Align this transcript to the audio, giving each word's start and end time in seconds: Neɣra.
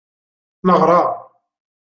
Neɣra. 0.67 1.01